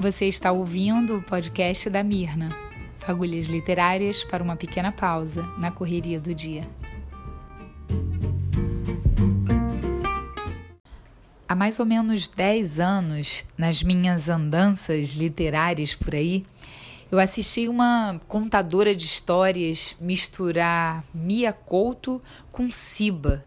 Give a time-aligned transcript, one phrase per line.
[0.00, 2.48] Você está ouvindo o podcast da Mirna,
[3.00, 6.62] fagulhas literárias para uma pequena pausa na correria do dia.
[11.46, 16.46] Há mais ou menos 10 anos, nas minhas andanças literárias por aí,
[17.12, 23.44] eu assisti uma contadora de histórias misturar Mia Couto com Siba.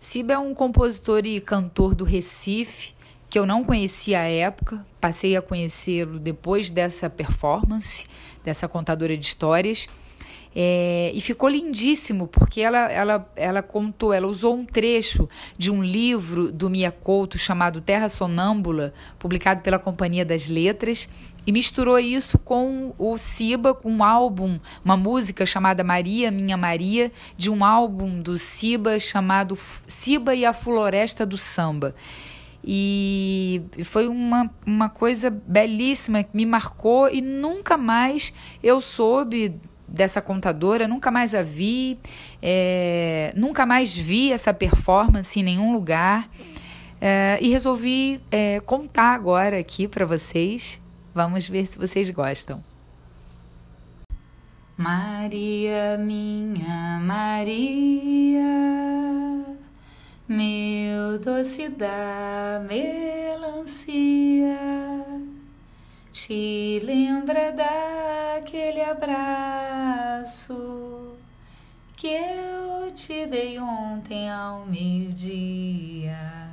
[0.00, 2.94] Siba é um compositor e cantor do Recife
[3.30, 8.04] que eu não conhecia à época, passei a conhecê-lo depois dessa performance,
[8.44, 9.88] dessa contadora de histórias.
[10.52, 15.80] É, e ficou lindíssimo, porque ela, ela, ela contou, ela usou um trecho de um
[15.80, 21.08] livro do Mia Couto chamado Terra Sonâmbula, publicado pela Companhia das Letras,
[21.46, 27.12] e misturou isso com o Siba, com um álbum, uma música chamada Maria, Minha Maria,
[27.36, 29.56] de um álbum do Siba chamado
[29.86, 31.94] Siba e a Floresta do Samba.
[32.62, 39.58] E foi uma, uma coisa belíssima que me marcou e nunca mais eu soube
[39.88, 41.98] dessa contadora, nunca mais a vi,
[42.40, 46.28] é, nunca mais vi essa performance em nenhum lugar.
[47.00, 50.80] É, e resolvi é, contar agora aqui para vocês.
[51.14, 52.62] Vamos ver se vocês gostam.
[54.76, 58.10] Maria, minha Maria
[61.10, 62.86] meu doce da melancia,
[66.12, 70.54] te lembra daquele abraço
[71.96, 76.48] que eu te dei ontem ao meio-dia.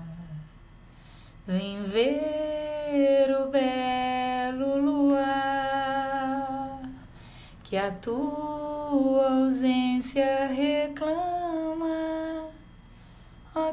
[1.45, 5.21] Vem ver o belo luar
[7.63, 11.06] que a tua ausência reclama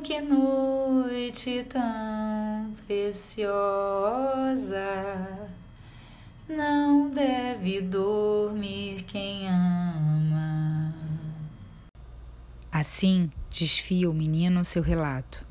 [0.03, 3.55] Que noite tão preciosa,
[6.49, 10.93] não deve dormir quem ama.
[12.71, 15.47] Assim desfia o menino seu relato.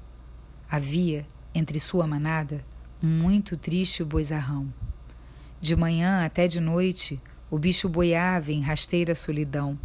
[0.69, 2.63] Havia, entre sua manada,
[3.01, 4.71] um muito triste boizarrão.
[5.59, 9.79] De manhã até de noite, o bicho boiava em rasteira solidão,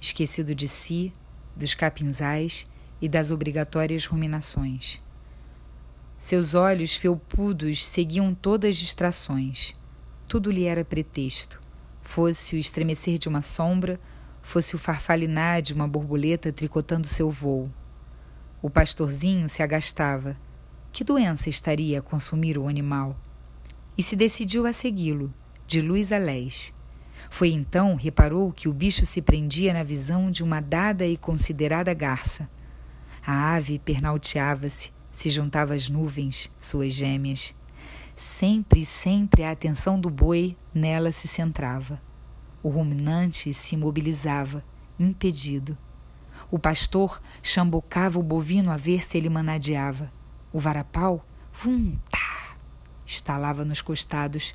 [0.00, 1.12] esquecido de si,
[1.56, 2.66] dos capinzais
[3.00, 5.00] e das obrigatórias ruminações.
[6.16, 9.74] Seus olhos felpudos seguiam todas as distrações.
[10.26, 11.60] Tudo lhe era pretexto,
[12.02, 14.00] fosse o estremecer de uma sombra,
[14.42, 17.70] fosse o farfalinar de uma borboleta tricotando seu vôo.
[18.60, 20.36] O pastorzinho se agastava.
[20.90, 23.16] Que doença estaria a consumir o animal?
[23.96, 25.32] E se decidiu a segui-lo,
[25.66, 26.72] de luz a lés.
[27.30, 31.94] Foi então reparou que o bicho se prendia na visão de uma dada e considerada
[31.94, 32.48] garça.
[33.30, 37.54] A ave pernalteava-se, se juntava às nuvens, suas gêmeas.
[38.16, 42.00] Sempre, sempre a atenção do boi nela se centrava.
[42.62, 44.64] O ruminante se imobilizava,
[44.98, 45.76] impedido.
[46.50, 50.10] O pastor chambocava o bovino a ver se ele manadeava.
[50.50, 51.22] O varapau,
[51.52, 52.56] vum, tá,
[53.04, 54.54] estalava nos costados.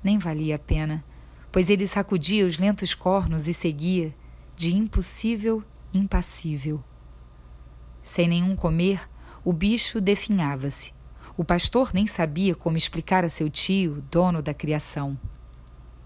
[0.00, 1.04] Nem valia a pena,
[1.50, 4.14] pois ele sacudia os lentos cornos e seguia,
[4.54, 6.84] de impossível, impassível.
[8.02, 9.08] Sem nenhum comer,
[9.44, 10.92] o bicho definhava-se.
[11.36, 15.18] O pastor nem sabia como explicar a seu tio, dono da criação.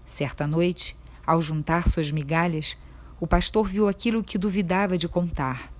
[0.05, 2.77] Certa noite, ao juntar suas migalhas,
[3.19, 5.73] o pastor viu aquilo que duvidava de contar.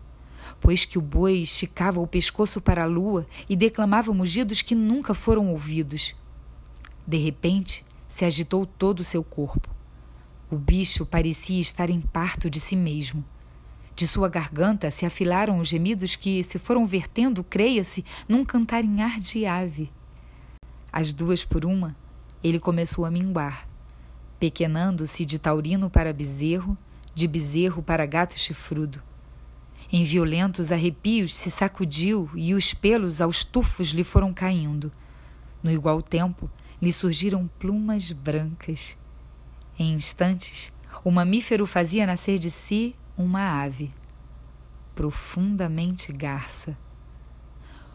[0.60, 5.14] Pois que o boi esticava o pescoço para a lua e declamava mugidos que nunca
[5.14, 6.16] foram ouvidos.
[7.06, 9.70] De repente, se agitou todo o seu corpo.
[10.50, 13.24] O bicho parecia estar em parto de si mesmo.
[13.98, 19.44] De sua garganta se afilaram os gemidos que se foram vertendo, creia-se, num cantarinhar de
[19.48, 19.92] ave.
[20.94, 21.98] As duas por uma,
[22.44, 23.68] ele começou a minguar,
[24.40, 26.78] pequenando-se de taurino para bezerro,
[27.16, 29.02] de bezerro para gato chifrudo.
[29.92, 34.92] Em violentos arrepios se sacudiu e os pelos aos tufos lhe foram caindo.
[35.64, 36.48] No igual tempo,
[36.80, 38.96] lhe surgiram plumas brancas.
[39.80, 40.72] Em instantes,
[41.04, 43.90] o mamífero fazia nascer de si uma ave,
[44.94, 46.78] profundamente garça.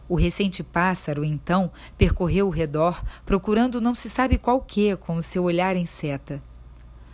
[0.09, 5.21] O recente pássaro, então, percorreu o redor, procurando não se sabe qual que com o
[5.21, 6.43] seu olhar em seta,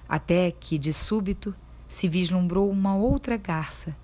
[0.07, 1.53] até que, de súbito,
[1.87, 3.95] se vislumbrou uma outra garça,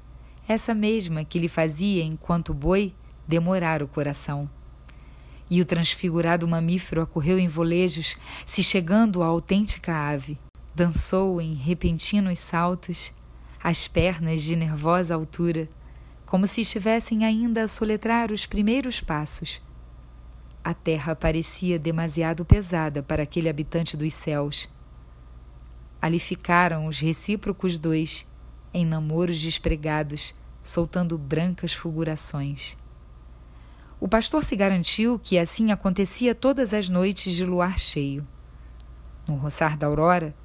[0.47, 2.93] essa mesma que lhe fazia, enquanto boi,
[3.27, 4.47] demorar o coração.
[5.49, 8.15] E o transfigurado mamífero acorreu em volejos,
[8.45, 10.37] se chegando à autêntica ave.
[10.73, 13.13] Dançou em repentinos saltos,
[13.67, 15.67] as pernas de nervosa altura,
[16.23, 19.59] como se estivessem ainda a soletrar os primeiros passos.
[20.63, 24.69] a terra parecia demasiado pesada para aquele habitante dos céus.
[25.99, 28.27] Ali ficaram os recíprocos dois,
[28.71, 32.77] em namoros despregados, soltando brancas fulgurações.
[33.99, 38.27] O pastor se garantiu que assim acontecia todas as noites de luar cheio.
[39.27, 40.35] No roçar da aurora,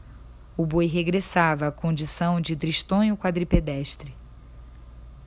[0.60, 4.14] o boi regressava à condição de tristonho quadripedestre.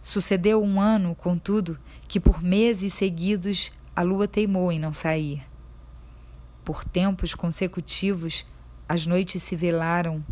[0.03, 5.43] Sucedeu um ano, contudo, que por meses seguidos a lua teimou em não sair.
[6.63, 8.45] Por tempos consecutivos,
[8.87, 10.23] as noites se velaram,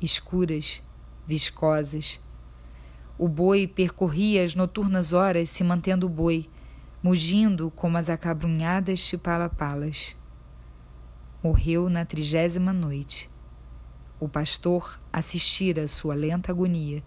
[0.00, 0.82] escuras,
[1.26, 2.18] viscosas.
[3.18, 6.48] O boi percorria as noturnas horas se mantendo boi,
[7.02, 10.16] mugindo como as acabrunhadas chipalapalas.
[11.42, 13.35] Morreu na trigésima noite.
[14.18, 17.02] O pastor assistira sua lenta agonia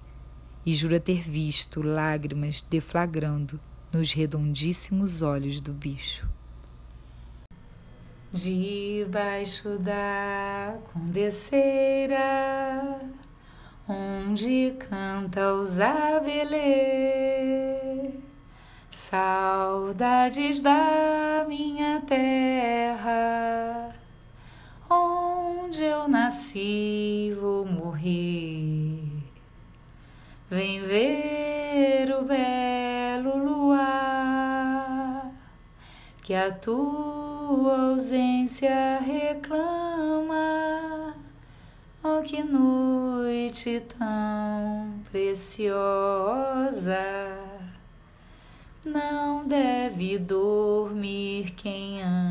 [0.63, 3.59] e jura ter visto lágrimas deflagrando
[3.91, 6.29] nos redondíssimos olhos do bicho.
[8.31, 12.19] Debaixo da condeceira,
[13.87, 16.59] onde canta os abelê,
[18.91, 23.95] saudades da minha terra,
[24.87, 26.07] onde eu
[26.49, 29.03] nasci vou morrer.
[30.49, 35.31] Vem ver o belo luar
[36.23, 40.35] que a tua ausência reclama.
[42.03, 45.77] Oh, que noite tão preciosa!
[48.83, 52.28] Não deve dormir quem ama